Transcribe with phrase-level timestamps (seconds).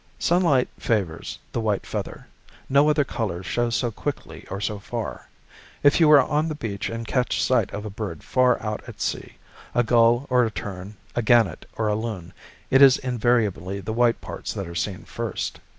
[0.17, 2.25] Sunlight favors the white feather;
[2.67, 5.29] no other color shows so quickly or so far.
[5.83, 8.99] If you are on the beach and catch sight of a bird far out at
[8.99, 9.35] sea,
[9.75, 12.33] a gull or a tern, a gannet or a loon,
[12.71, 15.59] it is invariably the white parts that are seen first.